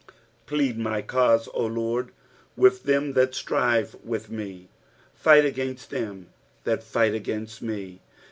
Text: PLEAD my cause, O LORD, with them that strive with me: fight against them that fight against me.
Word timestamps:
PLEAD 0.47 0.79
my 0.79 1.03
cause, 1.03 1.47
O 1.53 1.63
LORD, 1.63 2.09
with 2.57 2.85
them 2.85 3.13
that 3.13 3.35
strive 3.35 3.93
with 4.03 4.31
me: 4.31 4.67
fight 5.13 5.45
against 5.45 5.91
them 5.91 6.29
that 6.63 6.81
fight 6.81 7.13
against 7.13 7.61
me. 7.61 7.99